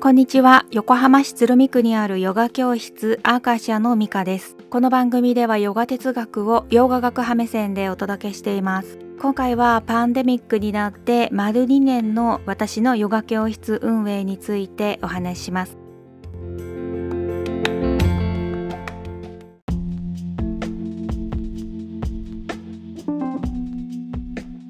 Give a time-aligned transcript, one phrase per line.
[0.00, 0.64] こんにちは。
[0.70, 4.56] 横浜市鶴見区にあるヨガ教室アーカシアのミカです。
[4.70, 9.00] この番組ではヨガ哲学をヨガ学派目線でお届けしています。
[9.20, 15.77] 今回はパンデミックになって丸2年の私のヨガ教室運営についてお話しします。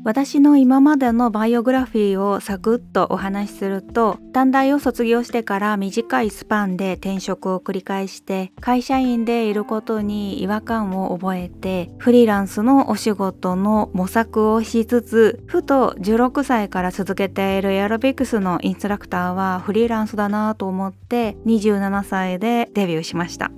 [0.09, 23.51] 私の今までのバイオグラフィーをサクッとお話しすると短大を卒業してから短いスパンで転職を繰り返して会社員でいることに違和感を覚えてフリーランスのお仕事の模索をしつつふと16歳から続けているエアロビクスのインストラクターはフリーランスだなと思って27歳でデビューしました。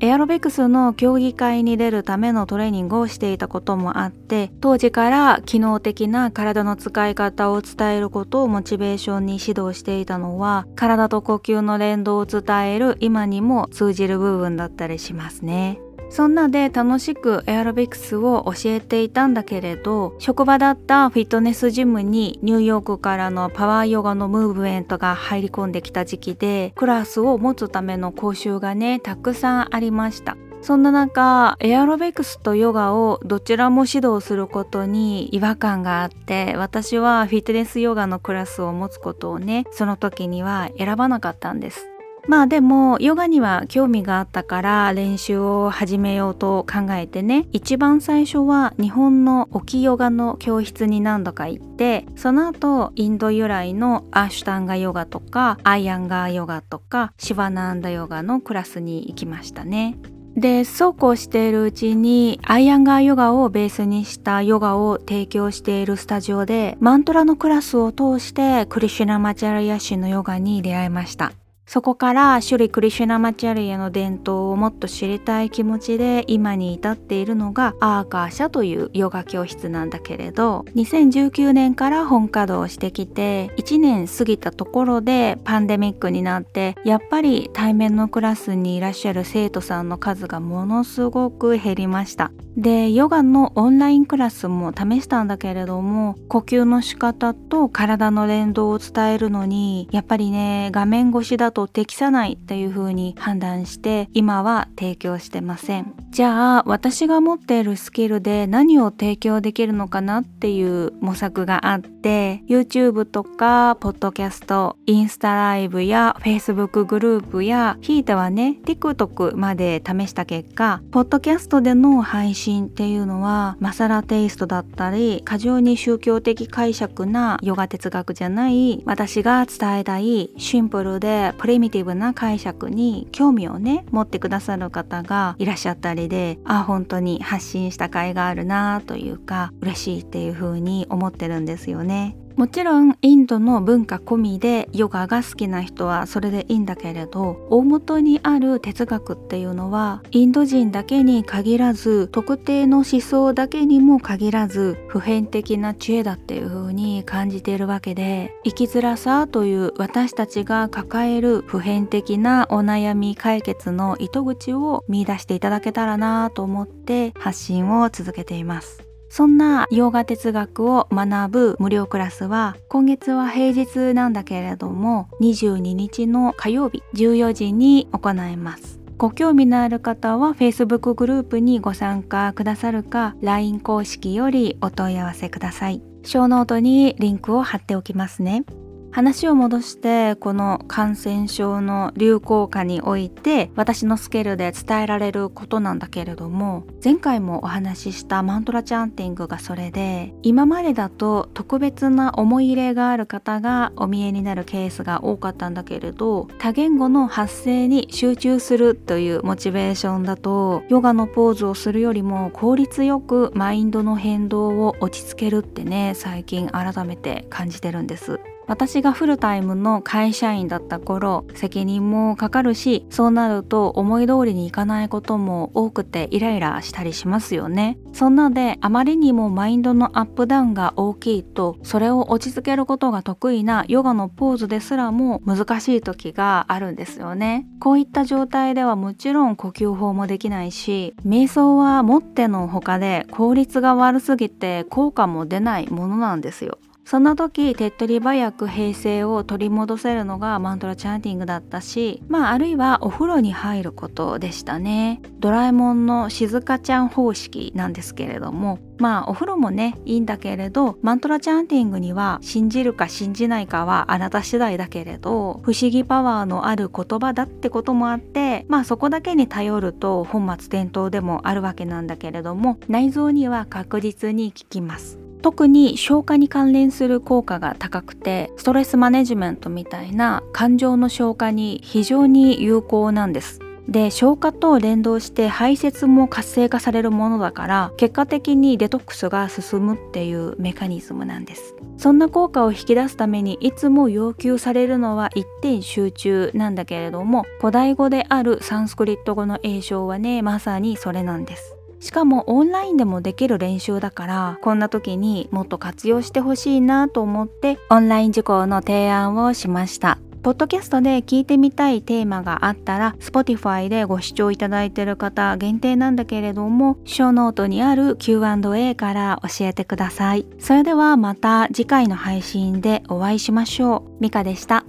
[0.00, 15.80] エアロビクスの競技会に出るためのトレーニングをしていたこともあって当時から機能的な体の使い方を伝えることをモチベーションに指導していたのは体と呼吸の連動を伝える今にも通じる部分だったりしますね。
[16.10, 30.36] そんなで楽しくエアロビクスを教えていたんだけれど職場だったフィットネスジムにニューヨークからのパワーヨガのムーブメントが入り込んできた時期でクラスを持つための講習がねたくさんありました。
[30.60, 41.86] そんな中エアロビクスとヨガをどちらも指導することに違和感があって私はフィットネスヨガのクラスを持つことをねその時には選ばなかったんです。
[42.28, 59.96] まあでもヨガには興味があったから練習を始めようと考えてね一番最初は日本の沖ヨガの教室に何度か行ってその後インド由来のアシュタンガヨガとかアイアンガーヨガとかシバナンダヨガのクラスに行きましたね。
[60.36, 71.32] でそうこうしているうちにアイアンガーヨガをベースにしたヨガを提供しているスタジオでマントラのクラスを通してクリシュナマチャラヤシのヨガに出会いました
[71.68, 92.32] そこからシュリ・クリシュナマチャリアの伝統をもっと知りたい気持ちで今に至っているのがアーカーシャというヨガ教室なんだけれど2019年から本稼働してきて1年過ぎたところでパンデミックになってやっぱり対面のクラスにいらっしゃる生徒さんの数がものすごく減りました。
[92.58, 105.92] でヨガのオンラインクラスも試したんだけれども呼吸の仕方と体の連動を伝えるのにやっぱりね画面越しだとと適さないという風に判断して今は提供してません。
[106.10, 141.87] じゃあ私が持っているスキルで何を提供できるのかなっていう模索があって YouTube とかポッドキャストインスタライブや Facebook グループやひいてはね TikTok まで試した結果ポッドキャストでの配信っていうのはマサラテイストだったり過剰に宗教的解釈なヨガ哲学じゃない私が伝えたいシンプルでプリミティブな解釈に興味をね持ってくださる方がいらっしゃったりであ本当に発信した甲斐があるなというか嬉しいっていう風に思ってるんですよね。
[141.88, 168.87] ねもちろんインドの文化込みでヨガが好きな人はそれでいいんだけれど大元にある哲学っていうのはインド人だけに限らず特定の思想だけにも限らず普遍的な知恵だっていう風に感じているわけで生きづらさという私たちが抱える普遍的なお悩み解決の糸口を見出していただけたらなと思って発信を続けています。
[169.10, 178.78] そんな洋画哲学を学ぶ無料クラスは今月は平日なんだけれども22日の火曜日14時に行います。
[178.98, 185.80] ご興味のある方は Facebook グループにご参加くださるか LINE 公式よりお問い合わせください。
[186.02, 188.44] ショーノートにリンクを貼っておきますね。
[188.90, 218.20] 話を戻してこの感染症の流行下において私のスケールで伝えられることなんだけれども前回もお話ししたマントラチャンティングがそれで今までだと特別な思い入れがある方がお見えになるケースが多かったんだけれど多言語の発声に集中するというモチベーションだとヨガのポーズをするよりも効率よくマインドの変動を落ち着けるってね最近改めて感じてるんです。
[218.48, 227.78] 私がフルタイムの会社員だった頃責任もかかるしそうなると思い通りにいかないことも多くてイライラしたりしますよね。
[227.92, 237.46] そんなであまりにもマインドのアップダウンが大きいとそれを落ち着けることが得意なヨガのポーズですらも難しい時があるんですよね。
[237.60, 246.58] こういった状態ではもちろん呼吸法もできないし瞑想はもってのほかで効率が悪すぎて効果も出ないものなんですよ。
[246.88, 255.02] そんな時手っ取り早くく平静を取り戻せるのがマントラチャンティングだったしまああるいはお風呂に入ることでしたね。
[255.18, 275.07] ドラえもんの静香ちゃん方式なんですけれどもまあお風呂もねいいんだけれどマントラチャンティングには信じるか信じないかはあなた次第だけれど不思議パワーのある言葉だってこともあってまあそこだけに頼ると本末転倒でもあるわけなんだけれども内臓には確実に効きます。
[275.22, 283.40] 特に消化に関連する効果が高くてストレスマネジメントみたいな感情の消化に非常に有効なんです。
[283.68, 291.54] で消化と連動して排泄も活性化されるものだから結果的にデトックスが進むっていうメカニズムなんです。
[291.76, 301.57] そんな効果を引き出すためにいつも要求されるのは一点集中なんだけれども古代語であるサンスクリット語の詠唱はねまさにそれなんです。
[301.80, 309.98] しかもオンラインでもできる練習だからこんな時にもっと活用してほしいなと思ってオンライン受講の提案をしました。
[310.22, 320.26] ポッドキャストで聞いてみたいテーマがあったら Spotify でご視聴いただいている方限定なんだけれどもショーノートにある Q&A から教えてください。
[320.38, 324.02] それではまた次回の配信でお会いしましょう。
[324.02, 324.64] ミカでした。